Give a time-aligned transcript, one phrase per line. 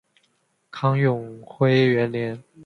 [0.71, 2.43] 唐永徽元年。